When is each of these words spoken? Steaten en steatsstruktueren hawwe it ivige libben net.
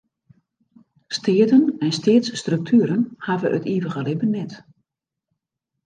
Steaten 1.07 1.75
en 1.83 1.91
steatsstruktueren 1.99 3.01
hawwe 3.27 3.47
it 3.57 3.65
ivige 3.75 4.01
libben 4.07 4.31
net. 4.37 4.51